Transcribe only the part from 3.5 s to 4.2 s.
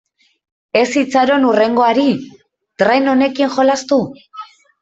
jolastu.